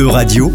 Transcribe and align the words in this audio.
Euradio, 0.00 0.50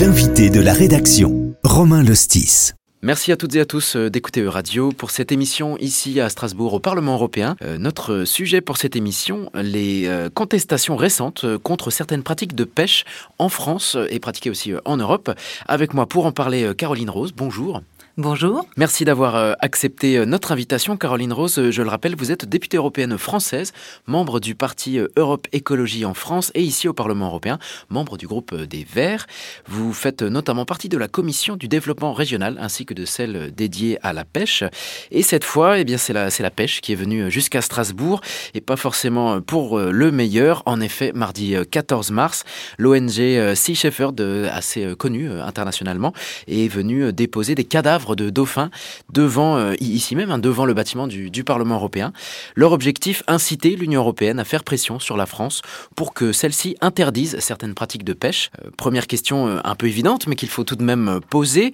l'invité 0.00 0.50
de 0.50 0.58
la 0.58 0.72
rédaction, 0.72 1.54
Romain 1.62 2.02
Lostis. 2.02 2.72
Merci 3.00 3.30
à 3.30 3.36
toutes 3.36 3.54
et 3.54 3.60
à 3.60 3.64
tous 3.64 3.94
euh, 3.94 4.10
d'écouter 4.10 4.40
Euradio 4.40 4.90
pour 4.90 5.12
cette 5.12 5.30
émission 5.30 5.76
ici 5.78 6.18
à 6.20 6.28
Strasbourg 6.28 6.74
au 6.74 6.80
Parlement 6.80 7.14
européen. 7.14 7.54
Euh, 7.62 7.78
notre 7.78 8.24
sujet 8.24 8.60
pour 8.60 8.76
cette 8.76 8.96
émission, 8.96 9.50
les 9.54 10.08
euh, 10.08 10.30
contestations 10.30 10.96
récentes 10.96 11.46
contre 11.58 11.92
certaines 11.92 12.24
pratiques 12.24 12.56
de 12.56 12.64
pêche 12.64 13.04
en 13.38 13.48
France 13.48 13.96
et 14.10 14.18
pratiquées 14.18 14.50
aussi 14.50 14.72
en 14.84 14.96
Europe. 14.96 15.30
Avec 15.68 15.94
moi 15.94 16.06
pour 16.06 16.26
en 16.26 16.32
parler, 16.32 16.72
Caroline 16.76 17.10
Rose, 17.10 17.32
bonjour. 17.32 17.82
Bonjour. 18.16 18.66
Merci 18.76 19.04
d'avoir 19.04 19.36
euh, 19.36 19.52
accepté 19.60 20.18
euh, 20.18 20.24
notre 20.24 20.50
invitation. 20.50 20.96
Caroline 20.96 21.32
Rose, 21.32 21.60
euh, 21.60 21.70
je 21.70 21.80
le 21.80 21.88
rappelle, 21.88 22.16
vous 22.16 22.32
êtes 22.32 22.44
députée 22.44 22.76
européenne 22.76 23.16
française, 23.16 23.72
membre 24.08 24.40
du 24.40 24.56
parti 24.56 24.98
Europe 25.16 25.46
Écologie 25.52 26.04
en 26.04 26.12
France 26.12 26.50
et 26.54 26.62
ici 26.62 26.88
au 26.88 26.92
Parlement 26.92 27.26
européen, 27.26 27.60
membre 27.88 28.18
du 28.18 28.26
groupe 28.26 28.52
des 28.52 28.84
Verts. 28.84 29.28
Vous 29.68 29.92
faites 29.92 30.22
notamment 30.22 30.64
partie 30.64 30.88
de 30.88 30.98
la 30.98 31.06
commission 31.06 31.56
du 31.56 31.68
développement 31.68 32.12
régional 32.12 32.58
ainsi 32.60 32.84
que 32.84 32.94
de 32.94 33.04
celle 33.04 33.54
dédiée 33.54 33.96
à 34.02 34.12
la 34.12 34.24
pêche. 34.24 34.64
Et 35.12 35.22
cette 35.22 35.44
fois, 35.44 35.78
eh 35.78 35.84
bien, 35.84 35.96
c'est 35.96 36.12
la, 36.12 36.30
c'est 36.30 36.42
la 36.42 36.50
pêche 36.50 36.80
qui 36.80 36.92
est 36.92 36.96
venue 36.96 37.30
jusqu'à 37.30 37.62
Strasbourg 37.62 38.22
et 38.54 38.60
pas 38.60 38.76
forcément 38.76 39.40
pour 39.40 39.78
le 39.78 40.10
meilleur. 40.10 40.64
En 40.66 40.80
effet, 40.80 41.12
mardi 41.14 41.54
14 41.70 42.10
mars, 42.10 42.42
l'ONG 42.76 43.54
Sea 43.54 43.74
Shepherd, 43.76 44.20
assez 44.52 44.96
connue 44.96 45.30
internationalement, 45.30 46.12
est 46.48 46.66
venue 46.66 47.12
déposer 47.12 47.54
des 47.54 47.64
cadavres 47.64 48.00
de 48.16 48.30
dauphins 48.30 48.70
devant, 49.12 49.56
euh, 49.56 49.74
ici 49.80 50.16
même, 50.16 50.30
hein, 50.30 50.38
devant 50.38 50.64
le 50.64 50.74
bâtiment 50.74 51.06
du, 51.06 51.30
Parlement 51.44 51.76
européen. 51.76 52.12
Leur 52.54 52.72
objectif, 52.72 53.22
inciter 53.26 53.74
l'Union 53.74 54.02
européenne 54.02 54.38
à 54.38 54.44
faire 54.44 54.62
pression 54.62 54.98
sur 54.98 55.16
la 55.16 55.24
France 55.24 55.62
pour 55.96 56.12
que 56.12 56.32
celle-ci 56.32 56.76
interdise 56.82 57.38
certaines 57.40 57.72
pratiques 57.72 58.04
de 58.04 58.12
pêche. 58.12 58.50
Euh, 58.62 58.70
première 58.76 59.06
question 59.06 59.48
euh, 59.48 59.60
un 59.64 59.74
peu 59.74 59.86
évidente, 59.86 60.26
mais 60.26 60.36
qu'il 60.36 60.50
faut 60.50 60.64
tout 60.64 60.76
de 60.76 60.84
même 60.84 61.20
poser. 61.30 61.72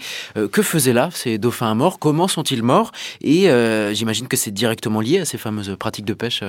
que 0.53 0.63
faisaient 0.63 0.93
là 0.93 1.11
ces 1.13 1.39
dauphins 1.39 1.75
morts? 1.75 1.99
Comment 1.99 2.29
sont-ils 2.29 2.63
morts? 2.63 2.93
Et 3.23 3.49
j'imagine 3.93 4.29
que 4.29 4.37
c'est 4.37 4.51
directement 4.51 5.01
lié 5.01 5.19
à 5.19 5.25
ces 5.25 5.39
fameuses 5.39 5.77
pratiques 5.79 6.05
de 6.05 6.15
pêche 6.15 6.43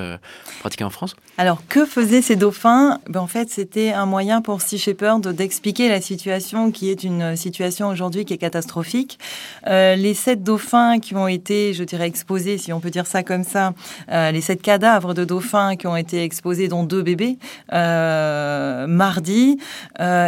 pratiquées 0.60 0.84
en 0.84 0.90
France. 0.90 1.16
Alors, 1.38 1.62
que 1.68 1.86
faisaient 1.86 2.22
ces 2.22 2.36
dauphins? 2.36 3.00
Ben, 3.10 3.22
En 3.22 3.28
fait, 3.28 3.50
c'était 3.50 3.92
un 3.92 4.06
moyen 4.06 4.42
pour 4.42 4.62
Sea 4.62 4.78
Shepherd 4.78 5.28
d'expliquer 5.34 5.90
la 5.90 6.02
situation 6.02 6.72
qui 6.72 6.90
est 6.90 7.04
une 7.04 7.36
situation 7.36 7.90
aujourd'hui 7.90 8.26
qui 8.26 8.34
est 8.34 8.38
catastrophique. 8.38 9.20
Euh, 9.68 9.96
les 9.96 10.14
sept 10.14 10.44
dauphins 10.44 11.00
qui 11.00 11.16
ont 11.16 11.28
été, 11.28 11.73
je 11.73 11.84
dirais, 11.84 12.08
exposés, 12.08 12.58
si 12.58 12.73
on 12.73 12.80
peut 12.80 12.90
dire 12.90 13.06
ça 13.06 13.23
comme 13.23 13.44
ça, 13.44 13.73
euh, 14.12 14.32
les 14.32 14.42
sept 14.42 14.62
cadavres 14.62 15.14
de 15.14 15.26
dauphins 15.26 15.76
qui 15.76 15.88
ont 15.88 15.96
été 15.96 16.23
exposés, 16.23 16.68
dont 16.68 16.84
deux 16.84 17.04
bébés, 17.04 17.38
euh, 17.73 18.88
mardi, 18.88 19.58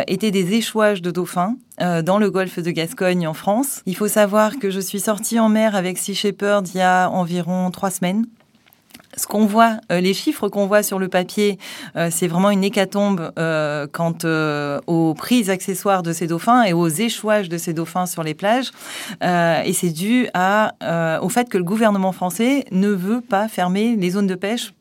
étaient 0.08 0.32
des 0.32 0.54
échouages 0.54 1.02
de 1.02 1.12
dauphins 1.12 1.56
dans 1.80 2.18
le 2.18 2.30
golfe 2.30 2.60
de 2.60 2.72
Gascogne 2.72 3.28
en 3.28 3.34
France. 3.34 3.82
Il 3.86 3.96
faut 3.96 4.08
savoir 4.08 4.60
que 4.60 4.70
je 4.70 4.80
suis 4.80 5.00
sortie 5.00 5.40
en 5.40 5.50
mer 5.50 5.76
avec 5.76 5.98
Sea 5.98 6.14
Shepherd 6.14 6.68
il 6.74 6.78
y 6.78 6.82
a 6.82 7.10
environ 7.10 7.72
trois 7.72 7.90
semaines 7.90 8.26
ce 9.18 9.28
qu'on 9.28 9.46
voit, 9.46 9.78
euh, 9.92 10.02
les 10.02 10.14
chiffres 10.14 10.50
qu'on 10.50 10.68
voit 10.68 10.84
sur 10.84 11.00
le 11.00 11.08
papier, 11.08 11.58
euh, 11.96 12.10
c'est 12.12 12.28
vraiment 12.28 12.52
une 12.52 12.64
hécatombe 12.64 13.32
euh, 13.38 13.88
quant 13.92 14.18
aux 14.88 15.14
prises 15.14 15.50
accessoires 15.50 16.04
de 16.04 16.14
ces 16.14 16.28
dauphins 16.28 16.64
et 16.64 16.74
aux 16.74 16.88
échouages 16.88 17.50
de 17.50 17.58
ces 17.58 17.74
dauphins 17.74 18.06
sur 18.06 18.24
les 18.24 18.34
plages. 18.34 18.72
et 19.22 19.74
c'est 19.74 19.92
dû 19.92 20.28
au 21.22 21.30
fait 21.30 21.50
que 21.50 21.58
le 21.58 21.64
gouvernement 21.64 22.12
français 22.12 22.66
ne 22.72 22.90
veut 22.90 23.22
pas 23.22 23.48
fermer 23.48 23.96
les 23.96 24.12
zones 24.12 24.28
de 24.28 24.36
pêche 24.36 24.74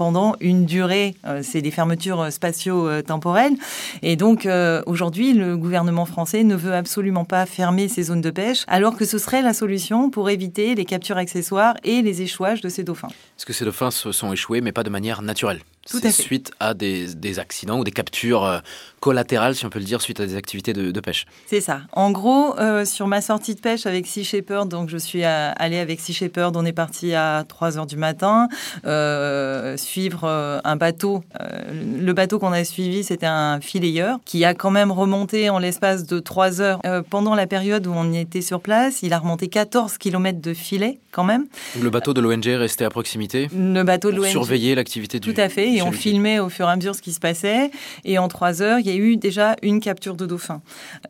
pendant 0.00 0.34
une 0.40 0.64
durée. 0.64 1.14
c'est 1.42 1.60
des 1.60 1.70
fermetures 1.70 2.32
spatio-temporelles. 2.32 3.52
Et 4.00 4.16
donc, 4.16 4.48
aujourd'hui, 4.86 5.34
le 5.34 5.58
gouvernement 5.58 6.06
français 6.06 6.42
ne 6.42 6.54
veut 6.54 6.72
absolument 6.72 7.26
pas 7.26 7.44
fermer 7.44 7.86
ces 7.88 8.04
zones 8.04 8.22
de 8.22 8.30
pêche, 8.30 8.64
alors 8.66 8.96
que 8.96 9.04
ce 9.04 9.18
serait 9.18 9.42
la 9.42 9.52
solution 9.52 10.08
pour 10.08 10.30
éviter 10.30 10.74
les 10.74 10.86
captures 10.86 11.18
accessoires 11.18 11.74
et 11.84 12.00
les 12.00 12.22
échouages 12.22 12.62
de 12.62 12.70
ces 12.70 12.82
dauphins. 12.82 13.08
Est-ce 13.08 13.44
que 13.44 13.52
ces 13.52 13.66
dauphins 13.66 13.90
se 13.90 14.10
sont 14.10 14.32
échoués, 14.32 14.62
mais 14.62 14.72
pas 14.72 14.84
de 14.84 14.90
manière 14.90 15.20
naturelle 15.20 15.60
Tout 15.88 16.00
à 16.04 16.10
Suite 16.12 16.52
à 16.60 16.74
des, 16.74 17.14
des, 17.14 17.38
accidents 17.38 17.78
ou 17.78 17.84
des 17.84 17.90
captures 17.90 18.44
euh, 18.44 18.58
collatérales, 19.00 19.54
si 19.54 19.64
on 19.64 19.70
peut 19.70 19.78
le 19.78 19.84
dire, 19.84 20.02
suite 20.02 20.20
à 20.20 20.26
des 20.26 20.36
activités 20.36 20.74
de, 20.74 21.00
pêche. 21.00 21.24
C'est 21.46 21.62
ça. 21.62 21.80
En 21.92 22.10
gros, 22.10 22.58
euh, 22.58 22.84
sur 22.84 23.06
ma 23.06 23.22
sortie 23.22 23.54
de 23.54 23.60
pêche 23.60 23.86
avec 23.86 24.06
Sea 24.06 24.22
Shepherd, 24.22 24.68
donc 24.68 24.90
je 24.90 24.98
suis 24.98 25.24
allée 25.24 25.78
avec 25.78 26.00
Sea 26.00 26.12
Shepherd, 26.12 26.54
on 26.56 26.66
est 26.66 26.74
parti 26.74 27.14
à 27.14 27.44
3 27.48 27.78
heures 27.78 27.86
du 27.86 27.96
matin, 27.96 28.48
euh, 28.84 29.78
suivre 29.78 30.28
un 30.62 30.76
bateau. 30.76 31.24
le 31.40 32.12
bateau 32.12 32.38
qu'on 32.38 32.52
a 32.52 32.62
suivi, 32.64 33.02
c'était 33.02 33.26
un 33.26 33.60
filayeur 33.60 34.18
qui 34.26 34.44
a 34.44 34.52
quand 34.52 34.70
même 34.70 34.92
remonté 34.92 35.48
en 35.48 35.58
l'espace 35.58 36.04
de 36.06 36.18
3 36.18 36.60
heures. 36.60 36.80
pendant 37.08 37.34
la 37.34 37.46
période 37.46 37.86
où 37.86 37.92
on 37.94 38.12
était 38.12 38.42
sur 38.42 38.60
place, 38.60 39.02
il 39.02 39.14
a 39.14 39.18
remonté 39.18 39.48
14 39.48 39.96
km 39.96 40.40
de 40.40 40.52
filet 40.52 40.98
quand 41.10 41.24
même. 41.24 41.46
Le 41.80 41.88
bateau 41.88 42.12
de 42.12 42.20
l'ONG 42.20 42.44
restait 42.44 42.84
à 42.84 42.90
proximité 42.90 43.48
le 43.56 43.82
bateau 43.82 44.10
de 44.10 44.16
l'ONG. 44.16 44.26
Surveiller 44.26 44.74
l'activité 44.74 45.20
du. 45.20 45.32
Tout 45.32 45.40
à 45.40 45.48
fait. 45.48 45.69
Et 45.76 45.82
on 45.82 45.92
filmait 45.92 46.38
au 46.38 46.48
fur 46.48 46.68
et 46.68 46.72
à 46.72 46.76
mesure 46.76 46.94
ce 46.94 47.02
qui 47.02 47.12
se 47.12 47.20
passait. 47.20 47.70
Et 48.04 48.18
en 48.18 48.28
trois 48.28 48.62
heures, 48.62 48.78
il 48.78 48.86
y 48.86 48.90
a 48.90 48.94
eu 48.94 49.16
déjà 49.16 49.56
une 49.62 49.80
capture 49.80 50.14
de 50.14 50.26
dauphin 50.26 50.62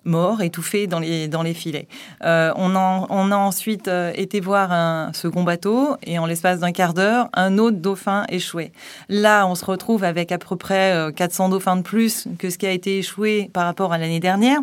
mort, 0.04 0.42
étouffé 0.42 0.86
dans 0.86 1.00
les, 1.00 1.28
dans 1.28 1.42
les 1.42 1.54
filets. 1.54 1.88
Euh, 2.24 2.52
on, 2.56 2.74
on 2.74 3.32
a 3.32 3.36
ensuite 3.36 3.88
euh, 3.88 4.12
été 4.14 4.40
voir 4.40 4.72
un 4.72 5.12
second 5.12 5.42
bateau 5.42 5.96
et 6.02 6.18
en 6.18 6.26
l'espace 6.26 6.60
d'un 6.60 6.72
quart 6.72 6.94
d'heure, 6.94 7.28
un 7.34 7.58
autre 7.58 7.78
dauphin 7.78 8.24
échoué. 8.28 8.72
Là, 9.08 9.46
on 9.46 9.54
se 9.54 9.64
retrouve 9.64 10.04
avec 10.04 10.32
à 10.32 10.38
peu 10.38 10.56
près 10.56 11.12
400 11.14 11.46
euh, 11.46 11.50
dauphins 11.50 11.76
de 11.76 11.82
plus 11.82 12.26
que 12.38 12.50
ce 12.50 12.58
qui 12.58 12.66
a 12.66 12.72
été 12.72 12.98
échoué 12.98 13.50
par 13.52 13.64
rapport 13.64 13.92
à 13.92 13.98
l'année 13.98 14.20
dernière. 14.20 14.60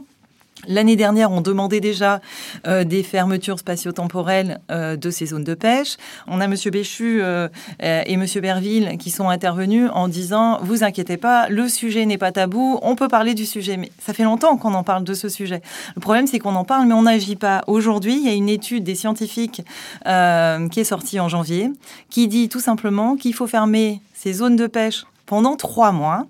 L'année 0.65 0.95
dernière, 0.95 1.31
on 1.31 1.41
demandait 1.41 1.79
déjà 1.79 2.19
euh, 2.65 2.83
des 2.83 3.03
fermetures 3.03 3.59
spatio-temporelles 3.59 4.59
euh, 4.71 4.95
de 4.95 5.11
ces 5.11 5.27
zones 5.27 5.43
de 5.43 5.53
pêche. 5.53 5.97
On 6.27 6.41
a 6.41 6.45
M. 6.45 6.55
Béchu 6.71 7.19
euh, 7.21 7.47
et 7.79 8.13
M. 8.13 8.25
Berville 8.41 8.97
qui 8.97 9.11
sont 9.11 9.29
intervenus 9.29 9.89
en 9.93 10.07
disant 10.07 10.57
Vous 10.61 10.83
inquiétez 10.83 11.17
pas, 11.17 11.47
le 11.49 11.69
sujet 11.69 12.05
n'est 12.05 12.17
pas 12.17 12.31
tabou, 12.31 12.79
on 12.81 12.95
peut 12.95 13.07
parler 13.07 13.35
du 13.35 13.45
sujet. 13.45 13.77
Mais 13.77 13.91
ça 13.99 14.13
fait 14.13 14.23
longtemps 14.23 14.57
qu'on 14.57 14.73
en 14.73 14.83
parle 14.83 15.03
de 15.03 15.13
ce 15.13 15.29
sujet. 15.29 15.61
Le 15.95 16.01
problème, 16.01 16.25
c'est 16.25 16.39
qu'on 16.39 16.55
en 16.55 16.65
parle, 16.65 16.87
mais 16.87 16.93
on 16.93 17.03
n'agit 17.03 17.35
pas. 17.35 17.63
Aujourd'hui, 17.67 18.17
il 18.17 18.25
y 18.25 18.29
a 18.29 18.33
une 18.33 18.49
étude 18.49 18.83
des 18.83 18.95
scientifiques 18.95 19.61
qui 20.03 20.79
est 20.79 20.83
sortie 20.83 21.19
en 21.19 21.29
janvier 21.29 21.69
qui 22.09 22.27
dit 22.27 22.49
tout 22.49 22.59
simplement 22.59 23.15
qu'il 23.15 23.33
faut 23.33 23.47
fermer 23.47 24.01
ces 24.13 24.33
zones 24.33 24.55
de 24.55 24.67
pêche 24.67 25.05
pendant 25.25 25.55
trois 25.55 25.91
mois 25.91 26.25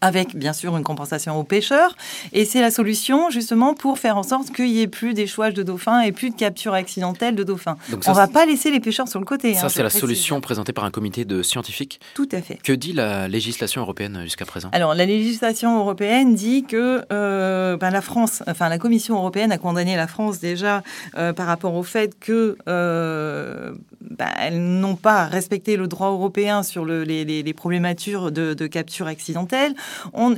avec 0.00 0.36
bien 0.36 0.52
sûr 0.52 0.76
une 0.76 0.84
compensation 0.84 1.38
aux 1.38 1.44
pêcheurs. 1.44 1.96
Et 2.32 2.44
c'est 2.44 2.60
la 2.60 2.70
solution 2.70 3.30
justement 3.30 3.74
pour 3.74 3.98
faire 3.98 4.16
en 4.16 4.22
sorte 4.22 4.50
qu'il 4.50 4.66
n'y 4.66 4.80
ait 4.80 4.86
plus 4.86 5.14
d'échouage 5.14 5.54
de 5.54 5.62
dauphins 5.62 6.00
et 6.00 6.12
plus 6.12 6.30
de 6.30 6.36
capture 6.36 6.74
accidentelle 6.74 7.34
de 7.34 7.44
dauphins. 7.44 7.76
On 7.92 8.10
ne 8.10 8.16
va 8.16 8.28
pas 8.28 8.46
laisser 8.46 8.70
les 8.70 8.80
pêcheurs 8.80 9.08
sur 9.08 9.20
le 9.20 9.26
côté. 9.26 9.54
Ça, 9.54 9.66
hein, 9.66 9.68
c'est 9.68 9.82
la 9.82 9.90
solution 9.90 10.40
présentée 10.40 10.72
par 10.72 10.84
un 10.84 10.90
comité 10.90 11.24
de 11.24 11.42
scientifiques 11.42 12.00
Tout 12.14 12.28
à 12.32 12.40
fait. 12.40 12.58
Que 12.62 12.72
dit 12.72 12.92
la 12.92 13.28
législation 13.28 13.82
européenne 13.82 14.20
jusqu'à 14.22 14.44
présent? 14.44 14.68
Alors, 14.72 14.94
la 14.94 15.06
législation 15.06 15.78
européenne 15.78 16.34
dit 16.34 16.64
que 16.64 17.04
euh, 17.12 17.76
ben, 17.76 17.90
la 17.90 18.00
France, 18.00 18.42
enfin 18.46 18.68
la 18.68 18.78
Commission 18.78 19.16
européenne 19.16 19.52
a 19.52 19.58
condamné 19.58 19.96
la 19.96 20.06
France 20.06 20.38
déjà 20.38 20.82
euh, 21.16 21.32
par 21.32 21.46
rapport 21.46 21.74
au 21.74 21.82
fait 21.82 22.18
que 22.18 22.56
euh, 22.68 23.72
ben, 24.00 24.28
elles 24.40 24.60
n'ont 24.60 24.96
pas 24.96 25.26
respecté 25.26 25.76
le 25.76 25.88
droit 25.88 26.10
européen 26.10 26.62
sur 26.62 26.84
le, 26.84 27.04
les, 27.04 27.24
les, 27.24 27.54
problématiques 27.54 28.14
de, 28.14 28.54
de 28.54 28.66
capture 28.66 29.06
accidentelle. 29.06 29.74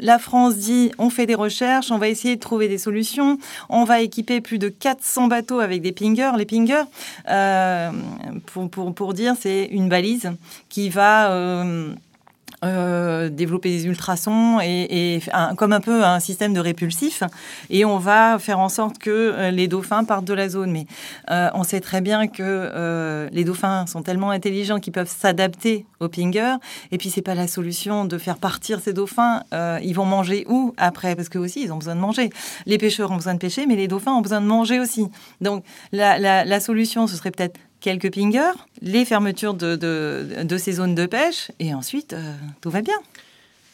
La 0.02 0.18
France 0.18 0.56
dit 0.56 0.90
on 0.98 1.10
fait 1.10 1.26
des 1.26 1.34
recherches, 1.34 1.90
on 1.90 1.98
va 1.98 2.08
essayer 2.08 2.36
de 2.36 2.40
trouver 2.40 2.68
des 2.68 2.78
solutions, 2.78 3.38
on 3.68 3.84
va 3.84 4.00
équiper 4.00 4.40
plus 4.40 4.58
de 4.58 4.68
400 4.68 5.26
bateaux 5.28 5.60
avec 5.60 5.82
des 5.82 5.92
pingers. 5.92 6.32
Les 6.36 6.46
pingers, 6.46 6.84
euh, 7.28 7.90
pour, 8.46 8.70
pour, 8.70 8.94
pour, 8.94 9.14
dire, 9.14 9.34
c'est 9.38 9.64
une 9.64 9.88
balise 9.88 10.30
qui 10.68 10.88
va... 10.88 11.32
Euh, 11.32 11.94
euh, 12.62 13.31
développer 13.31 13.71
des 13.71 13.87
ultrasons 13.87 14.60
et, 14.60 15.21
comme 15.56 15.72
un 15.72 15.80
peu 15.80 16.04
un 16.04 16.21
système 16.21 16.53
de 16.53 16.60
répulsif. 16.60 17.22
Et 17.71 17.86
on 17.86 17.98
va 17.98 18.39
faire 18.39 18.59
en 18.59 18.68
sorte 18.68 18.98
que 18.98 19.10
euh, 19.10 19.51
les 19.51 19.66
dauphins 19.66 20.04
partent 20.04 20.27
de 20.27 20.34
la 20.34 20.51
zone. 20.51 20.71
Mais 20.71 20.86
euh, 21.30 21.48
on 21.54 21.65
sait 21.65 21.80
très 21.80 22.03
bien 22.03 22.28
que 22.28 23.28
les 23.33 23.45
dauphins 23.45 23.86
sont 23.86 24.03
tellement 24.03 24.30
intelligents 24.30 24.78
qu'ils 24.78 24.92
peuvent 24.92 25.10
s'adapter 25.10 25.86
au 26.01 26.09
pinger. 26.09 26.57
Et 26.92 26.98
puis 26.98 27.09
c'est 27.09 27.22
pas 27.22 27.34
la 27.34 27.48
solution 27.48 28.04
de 28.04 28.18
faire 28.18 28.36
partir 28.36 28.80
ces 28.80 28.92
dauphins. 28.92 29.42
ils 29.83 29.95
vont 29.95 30.04
manger 30.04 30.45
où 30.48 30.74
après? 30.77 31.16
Parce 31.16 31.28
que 31.28 31.39
aussi 31.39 31.63
ils 31.63 31.72
ont 31.72 31.78
besoin 31.78 31.95
de 31.95 32.01
manger. 32.01 32.30
Les 32.66 32.78
pêcheurs 32.78 33.10
ont 33.10 33.16
besoin 33.16 33.34
de 33.34 33.39
pêcher, 33.39 33.66
mais 33.66 33.77
les 33.77 33.89
dauphins 33.89 34.13
ont 34.13 34.21
besoin 34.21 34.41
de 34.41 34.47
manger 34.47 34.80
aussi. 34.80 35.09
Donc 35.41 35.65
la 35.92 36.60
solution, 36.60 37.06
ce 37.06 37.16
serait 37.16 37.30
peut-être 37.30 37.59
quelques 37.80 38.12
pingers, 38.12 38.59
les 38.82 39.04
fermetures 39.04 39.54
de, 39.54 40.56
ces 40.59 40.72
zones 40.72 40.94
de 40.94 41.06
pêche, 41.06 41.50
et 41.59 41.74
ensuite, 41.74 42.12
euh, 42.12 42.34
tout 42.60 42.71
va 42.71 42.82
bien. 42.82 42.98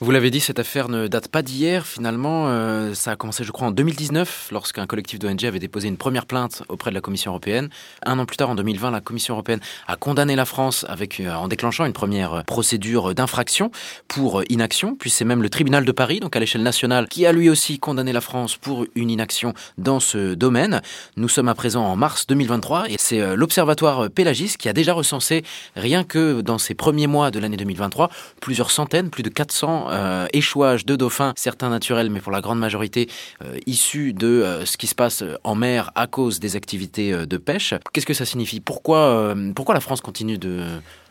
Vous 0.01 0.11
l'avez 0.11 0.31
dit, 0.31 0.41
cette 0.41 0.59
affaire 0.59 0.91
ne 0.91 1.07
date 1.07 1.29
pas 1.29 1.41
d'hier. 1.41 1.87
Finalement, 1.87 2.49
euh, 2.49 2.93
ça 2.93 3.13
a 3.13 3.17
commencé, 3.17 3.45
je 3.45 3.51
crois, 3.51 3.69
en 3.69 3.71
2019, 3.71 4.51
lorsqu'un 4.53 4.87
collectif 4.87 5.19
d'ONG 5.19 5.47
avait 5.47 5.59
déposé 5.59 5.89
une 5.89 5.97
première 5.97 6.27
plainte 6.27 6.63
auprès 6.69 6.91
de 6.91 6.95
la 6.95 7.01
Commission 7.01 7.31
européenne. 7.31 7.71
Un 8.05 8.19
an 8.19 8.27
plus 8.27 8.37
tard, 8.37 8.51
en 8.51 8.55
2020, 8.57 8.91
la 8.91 9.01
Commission 9.01 9.33
européenne 9.33 9.61
a 9.89 9.97
condamné 9.97 10.37
la 10.37 10.45
France 10.45 10.85
euh, 10.91 11.33
en 11.33 11.49
déclenchant 11.49 11.87
une 11.87 11.95
première 11.95 12.45
procédure 12.45 13.15
d'infraction 13.15 13.71
pour 14.07 14.43
inaction. 14.51 14.97
Puis 14.97 15.09
c'est 15.09 15.25
même 15.25 15.43
le 15.43 15.49
tribunal 15.49 15.87
de 15.87 15.93
Paris, 15.93 16.21
donc 16.21 16.37
à 16.37 16.41
l'échelle 16.41 16.63
nationale, 16.63 17.09
qui 17.09 17.25
a 17.25 17.33
lui 17.33 17.49
aussi 17.49 17.79
condamné 17.79 18.13
la 18.13 18.21
France 18.21 18.59
pour 18.59 18.85
une 18.97 19.09
inaction 19.09 19.55
dans 19.79 19.99
ce 19.99 20.35
domaine. 20.35 20.83
Nous 21.17 21.31
sommes 21.31 21.49
à 21.49 21.55
présent 21.55 21.87
en 21.87 21.97
mars 21.97 22.27
2023 22.27 22.91
et 22.91 22.97
c'est 22.99 23.23
euh, 23.23 23.35
l'Observatoire 23.35 24.11
Pélagis 24.11 24.57
qui 24.59 24.69
a 24.69 24.75
déjà 24.75 24.93
recensé, 24.93 25.43
rien 25.75 26.05
que 26.05 26.43
dans 26.43 26.59
ces 26.59 26.75
premiers 26.75 27.07
mois 27.07 27.31
de 27.31 27.39
l'année 27.39 27.57
2023, 27.57 28.11
plusieurs 28.43 28.71
centaines, 28.71 29.09
plus 29.09 29.23
de 29.23 29.31
400 29.31 29.86
euh, 29.91 30.27
échouage 30.33 30.87
de 30.87 30.97
dauphins, 30.97 31.33
certains 31.37 31.69
naturels, 31.69 32.11
mais 32.11 32.21
pour 32.21 32.33
la 32.33 32.41
grande 32.41 32.59
majorité 32.59 33.09
euh, 33.45 33.59
issus 33.67 34.13
de 34.13 34.27
euh, 34.27 34.65
ce 34.65 34.77
qui 34.77 34.87
se 34.87 34.95
passe 34.95 35.23
en 35.45 35.55
mer 35.55 35.91
à 35.95 36.07
cause 36.07 36.41
des 36.41 36.57
activités 36.57 37.27
de 37.27 37.37
pêche. 37.37 37.75
Qu'est-ce 37.93 38.07
que 38.07 38.15
ça 38.15 38.25
signifie? 38.25 38.61
Pourquoi, 38.61 39.35
pourquoi 39.55 39.75
la 39.75 39.81
France 39.81 40.01
continue 40.01 40.39
de, 40.39 40.63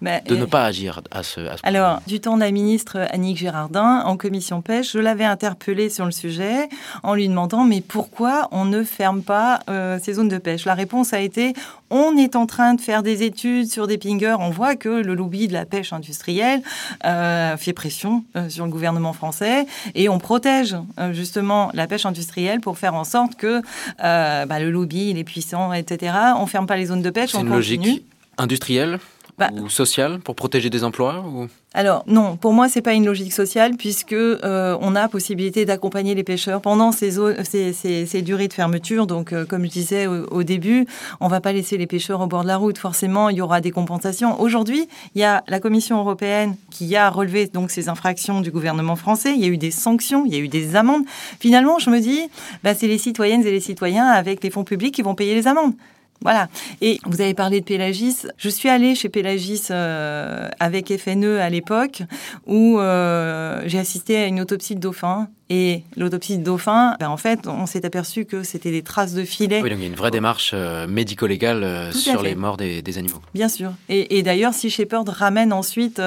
bah, 0.01 0.19
de 0.21 0.35
ne 0.35 0.45
pas 0.45 0.65
agir 0.65 1.01
à 1.11 1.23
ce, 1.23 1.41
à 1.41 1.55
Alors, 1.63 2.01
du 2.07 2.19
temps 2.19 2.35
de 2.35 2.41
la 2.41 2.51
ministre 2.51 3.07
Annick 3.11 3.37
Girardin, 3.37 4.03
en 4.05 4.17
commission 4.17 4.61
pêche, 4.61 4.93
je 4.93 4.99
l'avais 4.99 5.25
interpellée 5.25 5.89
sur 5.89 6.05
le 6.05 6.11
sujet 6.11 6.69
en 7.03 7.15
lui 7.15 7.27
demandant 7.27 7.63
mais 7.63 7.81
pourquoi 7.81 8.47
on 8.51 8.65
ne 8.65 8.83
ferme 8.83 9.21
pas 9.21 9.59
ces 10.01 10.13
zones 10.13 10.29
de 10.29 10.37
pêche? 10.37 10.65
La 10.65 10.75
réponse 10.75 11.13
a 11.13 11.19
été 11.19 11.53
on 11.91 12.17
est 12.17 12.35
en 12.35 12.47
train 12.47 12.73
de 12.73 12.81
faire 12.81 13.03
des 13.03 13.23
études 13.23 13.69
sur 13.69 13.85
des 13.87 13.97
pingers. 13.97 14.35
On 14.39 14.49
voit 14.49 14.75
que 14.75 14.89
le 14.89 15.13
lobby 15.13 15.47
de 15.47 15.53
la 15.53 15.65
pêche 15.65 15.93
industrielle 15.93 16.61
fait 17.03 17.73
pression 17.73 18.23
sur 18.49 18.64
le 18.65 18.71
gouvernement 18.71 19.13
français 19.13 19.65
et 19.93 20.09
on 20.09 20.19
protège 20.19 20.75
euh, 20.99 21.13
justement 21.13 21.69
la 21.73 21.87
pêche 21.87 22.05
industrielle 22.05 22.59
pour 22.59 22.77
faire 22.77 22.95
en 22.95 23.03
sorte 23.03 23.35
que 23.35 23.61
euh, 24.03 24.45
bah, 24.45 24.59
le 24.59 24.71
lobby, 24.71 25.09
il 25.11 25.17
est 25.17 25.23
puissant, 25.23 25.71
etc. 25.73 26.13
On 26.37 26.45
ferme 26.45 26.67
pas 26.67 26.77
les 26.77 26.87
zones 26.87 27.01
de 27.01 27.09
pêche, 27.09 27.33
on 27.35 27.41
une 27.41 27.49
continue. 27.49 27.77
logique 27.77 28.05
industrielle 28.37 28.99
bah, 29.37 29.49
ou 29.61 29.69
sociale 29.69 30.19
pour 30.19 30.35
protéger 30.35 30.69
des 30.69 30.85
emplois 30.85 31.25
ou... 31.27 31.47
Alors 31.73 32.05
non, 32.07 32.37
pour 32.37 32.53
moi 32.53 32.69
c'est 32.69 32.81
pas 32.81 32.93
une 32.93 33.05
logique 33.05 33.33
sociale 33.33 33.75
puisque 33.75 34.13
euh, 34.13 34.77
on 34.79 34.95
a 34.95 35.09
possibilité 35.09 35.65
d'accompagner 35.65 36.15
les 36.15 36.23
pêcheurs 36.23 36.61
pendant 36.61 36.93
ces, 36.93 37.17
ces, 37.43 37.73
ces, 38.05 38.21
durées 38.21 38.47
de 38.47 38.53
fermeture. 38.53 39.07
Donc 39.07 39.33
euh, 39.33 39.43
comme 39.43 39.65
je 39.65 39.71
disais 39.71 40.07
au, 40.07 40.43
début, 40.43 40.87
on 41.19 41.27
va 41.27 41.41
pas 41.41 41.51
laisser 41.51 41.75
les 41.75 41.85
pêcheurs 41.85 42.21
au 42.21 42.27
bord 42.27 42.43
de 42.43 42.47
la 42.47 42.55
route. 42.55 42.77
Forcément, 42.77 43.27
il 43.27 43.35
y 43.35 43.41
aura 43.41 43.59
des 43.59 43.71
compensations. 43.71 44.39
Aujourd'hui, 44.39 44.87
il 45.15 45.21
y 45.21 45.25
a 45.25 45.43
la 45.47 45.59
Commission 45.59 45.99
européenne 45.99 46.55
qui 46.71 46.95
a 46.95 47.09
relevé 47.09 47.47
donc 47.47 47.71
ces 47.71 47.89
infractions 47.89 48.39
du 48.39 48.51
gouvernement 48.51 48.95
français. 48.95 49.33
Il 49.35 49.41
y 49.41 49.45
a 49.45 49.49
eu 49.49 49.57
des 49.57 49.71
sanctions, 49.71 50.23
il 50.25 50.33
y 50.33 50.37
a 50.37 50.39
eu 50.39 50.47
des 50.47 50.77
amendes. 50.77 51.03
Finalement, 51.41 51.77
je 51.77 51.89
me 51.89 51.99
dis, 51.99 52.21
bah, 52.63 52.73
c'est 52.73 52.87
les 52.87 52.97
citoyennes 52.97 53.45
et 53.45 53.51
les 53.51 53.59
citoyens 53.59 54.07
avec 54.07 54.41
les 54.45 54.49
fonds 54.49 54.63
publics 54.63 54.95
qui 54.95 55.01
vont 55.01 55.15
payer 55.15 55.35
les 55.35 55.47
amendes. 55.47 55.73
Voilà. 56.21 56.47
Et 56.81 56.99
vous 57.05 57.21
avez 57.21 57.33
parlé 57.33 57.59
de 57.59 57.65
Pélagis. 57.65 58.27
Je 58.37 58.49
suis 58.49 58.69
allée 58.69 58.95
chez 58.95 59.09
Pélagis 59.09 59.67
euh, 59.69 60.49
avec 60.59 60.95
FNE 60.97 61.39
à 61.39 61.49
l'époque 61.49 62.01
où 62.47 62.79
euh, 62.79 63.61
j'ai 63.65 63.77
assisté 63.77 64.17
à 64.17 64.25
une 64.25 64.41
autopsie 64.41 64.75
de 64.75 64.79
dauphin. 64.79 65.27
Et 65.51 65.83
l'autopsie 65.95 66.39
de 66.39 66.43
dauphin, 66.43 66.95
ben 66.99 67.07
en 67.09 67.17
fait, 67.17 67.47
on 67.47 67.67
s'est 67.67 67.85
aperçu 67.85 68.25
que 68.25 68.41
c'était 68.41 68.71
des 68.71 68.81
traces 68.81 69.13
de 69.13 69.23
filets. 69.23 69.61
Oui, 69.61 69.69
donc 69.69 69.77
il 69.77 69.83
y 69.83 69.85
a 69.85 69.89
une 69.89 69.95
vraie 69.95 70.09
démarche 70.09 70.53
euh, 70.55 70.87
médico-légale 70.87 71.93
sur 71.93 72.23
les 72.23 72.33
morts 72.33 72.57
des, 72.57 72.97
animaux. 72.97 73.21
Bien 73.35 73.47
sûr. 73.47 73.73
Et, 73.87 74.23
d'ailleurs, 74.23 74.55
Sea 74.55 74.71
Shepherd 74.71 75.07
ramène 75.07 75.53
ensuite 75.53 76.01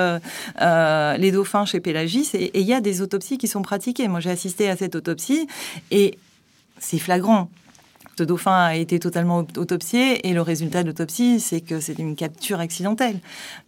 les 0.61 1.31
dauphins 1.31 1.67
chez 1.67 1.79
Pélagis 1.79 2.31
et 2.35 2.59
il 2.59 2.67
y 2.67 2.75
a 2.75 2.81
des 2.81 3.01
autopsies 3.01 3.39
qui 3.39 3.47
sont 3.47 3.63
pratiquées. 3.63 4.09
Moi, 4.09 4.19
j'ai 4.19 4.31
assisté 4.31 4.69
à 4.69 4.77
cette 4.77 4.97
autopsie 4.97 5.47
et 5.93 6.19
c'est 6.81 6.99
flagrant. 6.99 7.49
Ce 8.19 8.25
dauphin 8.25 8.65
a 8.65 8.75
été 8.75 8.99
totalement 8.99 9.47
autopsié 9.57 10.27
et 10.29 10.33
le 10.33 10.43
résultat 10.43 10.83
de 10.83 10.89
l'autopsie, 10.89 11.39
c'est 11.39 11.61
que 11.61 11.79
c'est 11.79 12.01
une 12.01 12.17
capture 12.17 12.59
accidentelle. 12.59 13.21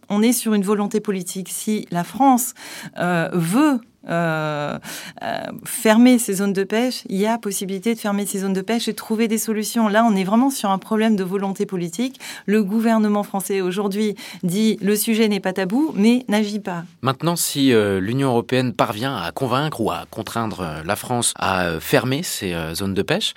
On 0.09 0.21
est 0.21 0.33
sur 0.33 0.53
une 0.53 0.63
volonté 0.63 0.99
politique. 0.99 1.47
Si 1.47 1.87
la 1.89 2.03
France 2.03 2.53
euh, 2.97 3.29
veut 3.31 3.79
euh, 4.09 4.79
euh, 5.23 5.39
fermer 5.63 6.17
ces 6.17 6.35
zones 6.35 6.53
de 6.53 6.63
pêche, 6.63 7.03
il 7.07 7.17
y 7.17 7.27
a 7.27 7.37
possibilité 7.37 7.93
de 7.93 7.99
fermer 7.99 8.25
ces 8.25 8.39
zones 8.39 8.53
de 8.53 8.61
pêche 8.61 8.87
et 8.87 8.93
trouver 8.93 9.27
des 9.27 9.37
solutions. 9.37 9.87
Là, 9.87 10.03
on 10.09 10.15
est 10.15 10.23
vraiment 10.23 10.49
sur 10.49 10.71
un 10.71 10.79
problème 10.79 11.15
de 11.15 11.23
volonté 11.23 11.65
politique. 11.65 12.19
Le 12.47 12.63
gouvernement 12.63 13.23
français 13.23 13.61
aujourd'hui 13.61 14.15
dit 14.43 14.77
le 14.81 14.95
sujet 14.95 15.27
n'est 15.27 15.39
pas 15.39 15.53
tabou, 15.53 15.93
mais 15.95 16.25
n'agit 16.27 16.59
pas. 16.59 16.83
Maintenant, 17.01 17.35
si 17.35 17.73
euh, 17.73 17.99
l'Union 17.99 18.29
européenne 18.29 18.73
parvient 18.73 19.15
à 19.15 19.31
convaincre 19.31 19.81
ou 19.81 19.91
à 19.91 20.05
contraindre 20.09 20.81
la 20.83 20.95
France 20.95 21.33
à 21.37 21.79
fermer 21.79 22.23
ces 22.23 22.55
zones 22.73 22.93
de 22.93 23.01
pêche, 23.01 23.33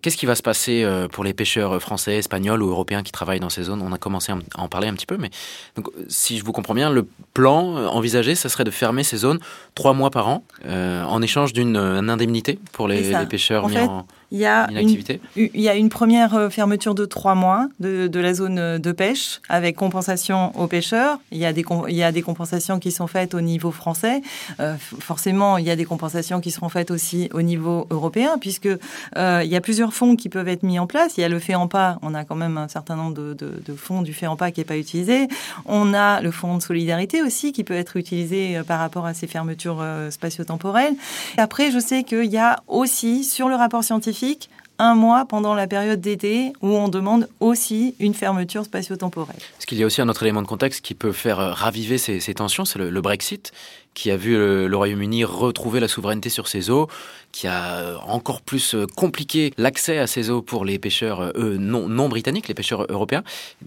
qu'est-ce 0.00 0.16
qui 0.16 0.26
va 0.26 0.34
se 0.34 0.42
passer 0.42 0.86
pour 1.12 1.24
les 1.24 1.32
pêcheurs 1.32 1.80
français, 1.80 2.16
espagnols 2.16 2.62
ou 2.62 2.70
européens 2.70 3.02
qui 3.02 3.12
travaillent 3.12 3.40
dans 3.40 3.50
ces 3.50 3.64
zones? 3.64 3.82
On 3.82 3.92
a 3.92 3.98
commencé 3.98 4.32
à 4.32 4.36
en 4.60 4.68
parler 4.68 4.88
un 4.88 4.94
petit 4.94 5.06
peu, 5.06 5.16
mais 5.16 5.30
donc, 5.76 5.88
si 6.08 6.38
je 6.38 6.44
vous 6.44 6.52
comprends 6.52 6.74
bien, 6.74 6.90
le 6.90 7.06
plan 7.34 7.86
envisagé, 7.86 8.34
ça 8.34 8.48
serait 8.48 8.64
de 8.64 8.70
fermer 8.70 9.04
ces 9.04 9.18
zones 9.18 9.38
trois 9.74 9.91
mois 9.94 10.10
par 10.10 10.28
an 10.28 10.44
euh, 10.66 11.04
en 11.04 11.22
échange 11.22 11.52
d'une 11.52 11.76
euh, 11.76 11.98
indemnité 11.98 12.58
pour 12.72 12.88
les, 12.88 13.12
pêcheurs 13.28 13.68
mis 13.68 13.78
en 13.78 14.06
il 14.32 14.38
y 14.38 14.46
a 14.46 14.66
une, 14.70 14.96
il 15.36 15.60
y 15.60 15.68
a 15.68 15.74
une 15.74 15.90
première 15.90 16.34
euh, 16.34 16.48
fermeture 16.48 16.94
de 16.94 17.04
trois 17.04 17.34
mois 17.34 17.68
de, 17.80 18.06
de, 18.06 18.18
la 18.18 18.32
zone 18.32 18.58
euh, 18.58 18.78
de 18.78 18.90
pêche 18.90 19.42
avec 19.50 19.76
compensation 19.76 20.58
aux 20.58 20.66
pêcheurs. 20.68 21.18
Il 21.32 21.38
y, 21.38 21.44
a 21.44 21.52
des, 21.52 21.66
il 21.88 21.94
y 21.94 22.02
a 22.02 22.12
des 22.12 22.22
compensations 22.22 22.78
qui 22.78 22.92
sont 22.92 23.06
faites 23.06 23.34
au 23.34 23.42
niveau 23.42 23.70
français. 23.70 24.22
Euh, 24.58 24.74
forcément, 24.78 25.58
il 25.58 25.66
y 25.66 25.70
a 25.70 25.76
des 25.76 25.84
compensations 25.84 26.40
qui 26.40 26.50
seront 26.50 26.70
faites 26.70 26.90
aussi 26.90 27.28
au 27.34 27.42
niveau 27.42 27.86
européen 27.90 28.38
puisque 28.40 28.70
il 29.16 29.48
y 29.48 29.56
a 29.56 29.60
plusieurs 29.60 29.92
fonds 29.92 30.16
qui 30.16 30.30
peuvent 30.30 30.48
être 30.48 30.62
mis 30.62 30.78
en 30.78 30.86
place. 30.86 31.18
Il 31.18 31.20
y 31.20 31.24
a 31.24 31.28
le 31.28 31.38
FEAMPA, 31.38 31.98
on 32.00 32.14
a 32.14 32.24
quand 32.24 32.34
même 32.34 32.56
un 32.56 32.68
certain 32.68 32.96
nombre 32.96 33.14
de, 33.14 33.34
de, 33.34 33.62
de 33.64 33.74
fonds 33.74 34.00
du 34.00 34.14
FEAMPA 34.14 34.50
qui 34.52 34.60
n'est 34.60 34.64
pas 34.64 34.78
utilisé. 34.78 35.28
On 35.66 35.92
a 35.92 36.22
le 36.22 36.30
fonds 36.30 36.56
de 36.56 36.62
solidarité 36.62 37.20
aussi 37.22 37.52
qui 37.52 37.64
peut 37.64 37.74
être 37.74 37.98
utilisé 37.98 38.60
par 38.66 38.78
rapport 38.78 39.04
à 39.04 39.12
ces 39.12 39.26
fermetures 39.26 39.84
spatio-temporelles. 40.08 40.94
Après, 41.36 41.70
je 41.70 41.78
sais 41.78 42.02
qu'il 42.02 42.30
y 42.30 42.38
a 42.38 42.60
aussi 42.66 43.24
sur 43.24 43.50
le 43.50 43.56
rapport 43.56 43.84
scientifique 43.84 44.21
un 44.78 44.94
mois 44.94 45.26
pendant 45.26 45.54
la 45.54 45.66
période 45.66 46.00
d'été 46.00 46.52
où 46.60 46.68
on 46.68 46.88
demande 46.88 47.28
aussi 47.40 47.94
une 48.00 48.14
fermeture 48.14 48.64
spatio-temporelle. 48.64 49.36
Est-ce 49.58 49.66
qu'il 49.66 49.78
y 49.78 49.82
a 49.82 49.86
aussi 49.86 50.00
un 50.00 50.08
autre 50.08 50.22
élément 50.22 50.42
de 50.42 50.46
contexte 50.46 50.84
qui 50.84 50.94
peut 50.94 51.12
faire 51.12 51.38
euh, 51.38 51.52
raviver 51.52 51.98
ces, 51.98 52.20
tensions, 52.34 52.64
c'est 52.64 52.78
le, 52.78 53.00
Brexit 53.00 53.52
qui 53.94 54.10
a 54.10 54.16
vu 54.16 54.32
le, 54.34 54.74
Royaume-Uni 54.74 55.24
retrouver 55.24 55.78
la 55.78 55.86
souveraineté 55.86 56.30
sur 56.30 56.48
ses 56.48 56.70
eaux, 56.70 56.88
qui 57.30 57.46
a 57.46 57.74
euh, 57.76 57.96
encore 58.06 58.40
plus 58.40 58.74
euh, 58.74 58.86
compliqué 58.86 59.52
l'accès 59.58 59.98
à 59.98 60.06
ces 60.06 60.30
eaux 60.30 60.42
pour 60.42 60.64
les 60.64 60.78
pêcheurs 60.78 61.32
non, 61.36 62.08
britanniques, 62.08 62.48
les 62.48 62.54
pêcheurs 62.54 62.86
européens. 62.88 63.22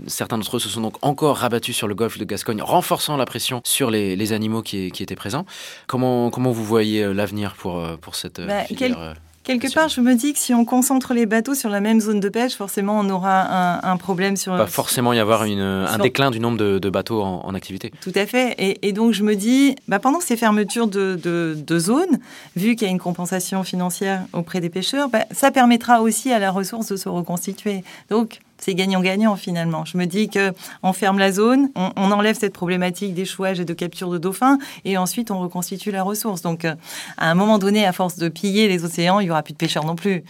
Certains 0.08 0.38
d'entre 0.38 0.58
eux 0.58 0.60
se 0.60 0.70
sont 0.70 0.82
donc 0.82 0.98
encore 1.02 1.38
rabattus 1.38 1.78
sur 1.78 1.88
le 1.88 1.96
golfe 1.96 2.18
de 2.18 2.26
Gascogne, 2.26 2.62
renforçant 2.62 3.16
la 3.16 3.26
pression 3.26 3.62
sur 3.64 3.90
les, 3.90 4.34
animaux 4.34 4.64
qui, 4.64 4.88
étaient 4.88 5.16
présents. 5.16 5.46
Comment, 5.88 6.30
comment 6.32 6.52
vous 6.52 6.66
voyez 6.66 7.14
l'avenir 7.14 7.56
pour, 7.56 7.82
pour 8.02 8.16
cette 8.16 8.42
bah, 8.42 8.64
filière 8.64 9.16
Quelque 9.46 9.72
part, 9.72 9.90
je 9.90 10.02
me 10.02 10.16
dis 10.16 10.34
que 10.34 10.40
si 10.40 10.56
on 10.56 10.66
concentre 10.66 11.14
les 11.14 11.28
bateaux 11.28 11.54
sur 11.54 11.70
la 11.70 11.80
même 11.80 12.02
zone 12.02 12.20
de 12.20 12.30
pêche, 12.30 12.56
forcément, 12.56 13.00
on 13.00 13.08
aura 13.12 13.88
un, 13.88 13.98
problème 13.98 14.38
sur. 14.38 14.56
Va 14.56 14.66
forcément 14.66 15.14
y 15.14 15.20
avoir 15.20 15.44
un 15.44 15.98
déclin 16.00 16.32
du 16.32 16.40
nombre 16.40 16.58
de, 16.58 16.90
bateaux 16.90 17.22
en, 17.22 17.54
activité. 17.54 17.92
Tout 18.02 18.12
à 18.16 18.26
fait. 18.26 18.56
Et, 18.58 18.92
donc, 18.92 19.14
je 19.14 19.24
me 19.24 19.36
dis, 19.36 19.76
bah, 19.88 20.00
pendant 20.00 20.20
ces 20.20 20.36
fermetures 20.36 20.88
de, 20.88 21.16
de, 21.16 21.80
zones, 21.80 22.20
vu 22.56 22.76
qu'il 22.76 22.88
y 22.88 22.90
a 22.90 22.92
une 22.92 23.00
compensation 23.00 23.64
financière 23.64 24.24
auprès 24.34 24.62
des 24.62 24.70
pêcheurs, 24.70 25.10
bah, 25.10 25.26
ça 25.32 25.52
permettra 25.52 26.02
aussi 26.02 26.32
à 26.32 26.40
la 26.40 26.50
ressource 26.50 26.88
de 26.88 26.96
se 26.96 27.08
reconstituer. 27.08 27.84
Donc, 28.10 28.40
c'est 28.58 28.76
gagnant-gagnant 28.76 29.36
finalement. 29.36 29.86
Je 29.86 29.98
me 29.98 30.06
dis 30.06 30.30
que 30.30 30.54
on 30.84 30.94
ferme 30.94 31.20
la 31.20 31.32
zone, 31.32 31.70
on, 31.76 32.12
enlève 32.12 32.38
cette 32.38 32.54
problématique 32.54 33.14
d'échouage 33.14 33.60
et 33.60 33.66
de 33.66 33.74
capture 33.74 34.10
de 34.10 34.18
dauphins, 34.18 34.58
et 34.86 34.98
ensuite 34.98 35.32
on 35.32 35.40
reconstitue 35.40 35.92
la 35.92 36.04
ressource. 36.04 36.42
Donc, 36.42 36.66
euh, 36.66 36.76
à 37.18 37.30
un 37.30 37.36
moment 37.36 37.58
donné, 37.58 37.86
à 37.86 37.92
force 37.92 38.18
de 38.18 38.30
piller 38.30 38.68
les 38.68 38.86
océans, 38.86 39.20
il 39.20 39.28
y 39.28 39.32
aura 39.32 39.44
plus 39.44 39.54
de 39.54 39.58
pêcheurs 39.58 39.86
non 39.86 39.96
plus. 39.96 40.24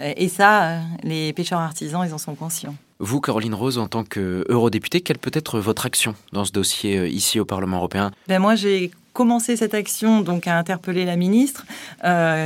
Euh, 0.00 0.12
et 0.16 0.28
ça, 0.28 0.62
euh, 0.62 0.80
les 1.02 1.32
pêcheurs 1.32 1.60
artisans, 1.60 2.04
ils 2.06 2.12
en 2.12 2.18
sont 2.18 2.34
conscients. 2.34 2.74
Vous, 2.98 3.20
Caroline 3.22 3.54
Rose, 3.54 3.78
en 3.78 3.88
tant 3.88 4.04
qu'eurodéputée, 4.04 5.00
quelle 5.00 5.18
peut 5.18 5.30
être 5.32 5.58
votre 5.58 5.86
action 5.86 6.14
dans 6.32 6.44
ce 6.44 6.52
dossier 6.52 7.08
ici 7.08 7.40
au 7.40 7.46
Parlement 7.46 7.78
européen? 7.78 8.10
Ben 8.28 8.38
Moi, 8.38 8.56
j'ai 8.56 8.90
commencé 9.20 9.54
cette 9.54 9.74
action 9.74 10.22
donc 10.22 10.46
à 10.46 10.56
interpeller 10.56 11.04
la 11.04 11.16
ministre 11.16 11.66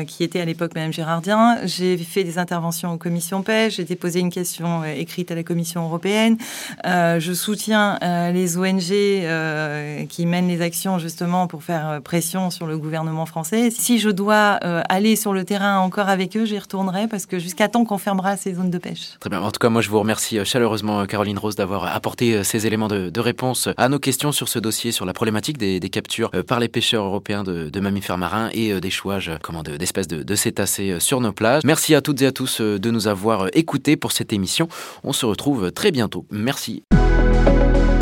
qui 0.09 0.25
était 0.25 0.41
à 0.41 0.45
l'époque 0.45 0.73
Madame 0.75 0.93
Gérardien. 0.93 1.59
J'ai 1.63 1.97
fait 1.97 2.25
des 2.25 2.37
interventions 2.39 2.93
aux 2.93 2.97
commissions 2.97 3.43
pêche. 3.43 3.77
J'ai 3.77 3.85
déposé 3.85 4.19
une 4.19 4.31
question 4.31 4.83
écrite 4.83 5.31
à 5.31 5.37
la 5.37 5.45
Commission 5.45 5.85
européenne. 5.85 6.37
je 6.85 7.33
soutiens 7.33 7.99
les 8.33 8.59
ONG 8.59 10.09
qui 10.09 10.27
mènent 10.27 10.49
les 10.49 10.63
actions 10.63 10.99
justement 10.99 11.47
pour 11.47 11.63
faire 11.63 12.01
pression 12.03 12.51
sur 12.51 12.67
le 12.67 12.77
gouvernement 12.77 13.25
français. 13.25 13.71
Si 13.71 14.01
je 14.01 14.11
dois 14.11 14.55
aller 14.89 15.15
sur 15.15 15.33
le 15.33 15.45
terrain 15.45 15.79
encore 15.79 16.09
avec 16.09 16.37
eux, 16.37 16.45
j'y 16.45 16.59
retournerai 16.59 17.07
parce 17.07 17.27
que 17.27 17.39
jusqu'à 17.39 17.69
temps 17.69 17.85
qu'on 17.85 17.99
fermera 17.99 18.37
ces 18.37 18.55
zones 18.55 18.71
de 18.71 18.79
pêche. 18.79 19.17
Très 19.21 19.31
bien. 19.31 19.41
En 19.41 19.53
tout 19.53 19.61
cas, 19.61 19.69
moi, 19.69 19.81
je 19.81 19.91
vous 19.91 20.01
remercie 20.01 20.45
chaleureusement, 20.45 21.07
Caroline 21.07 21.39
Rose, 21.39 21.55
d'avoir 21.55 21.95
apporté 21.95 22.43
ces 22.43 22.67
éléments 22.67 22.89
de, 22.89 23.11
de 23.11 23.21
réponse 23.21 23.69
à 23.77 23.89
nos 23.89 24.01
questions 24.01 24.33
sur 24.33 24.49
ce 24.49 24.59
dossier, 24.59 24.91
sur 24.91 25.07
la 25.07 25.13
problématique 25.13 25.59
des, 25.59 25.81
captures 25.91 26.31
euh, 26.35 26.43
par 26.43 26.61
les 26.61 26.64
pêcheurs 26.69 27.05
européens 27.05 27.45
de, 27.45 27.81
mammifères 27.81 28.19
marins 28.19 28.51
et 28.53 28.73
euh, 28.73 28.81
d'échouages 28.81 29.31
d'espèces 29.79 30.09
de, 30.09 30.23
de, 30.23 30.35
cétacés 30.35 30.91
euh, 30.91 31.01
sur 31.01 31.21
nos 31.21 31.33
plages. 31.33 31.63
Merci 31.65 31.95
à 31.95 32.01
toutes 32.01 32.23
et 32.23 32.27
à 32.27 32.33
tous 32.33 32.61
de 32.61 32.91
nous 32.91 33.09
avoir 33.09 33.49
écoutés 33.53 33.97
pour 33.97 34.13
cette 34.13 34.33
émission. 34.33 34.69
On 35.03 35.13
se 35.13 35.27
retrouve 35.27 35.73
très 35.73 35.91
bientôt. 35.91 36.27
Merci. 36.31 36.85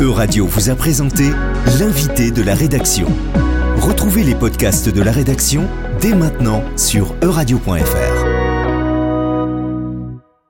Euradio 0.01 0.45
vous 0.47 0.69
a 0.69 0.75
présenté 0.75 1.29
l'invité 1.79 2.31
de 2.31 2.41
la 2.41 2.55
rédaction. 2.55 3.07
Retrouvez 3.77 4.23
les 4.23 4.35
podcasts 4.35 4.89
de 4.89 5.01
la 5.01 5.11
rédaction 5.11 5.67
dès 6.01 6.13
maintenant 6.13 6.63
sur 6.77 7.15
euradio.fr. 7.21 8.22